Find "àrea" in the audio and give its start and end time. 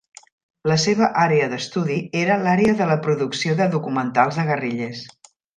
1.23-1.49